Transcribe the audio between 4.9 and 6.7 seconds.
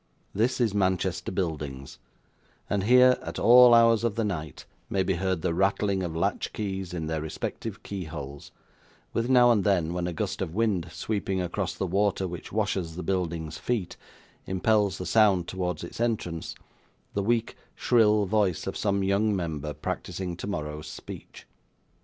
be heard the rattling of latch